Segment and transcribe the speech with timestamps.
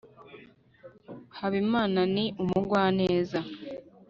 [1.37, 3.39] habimana ni umugwaneza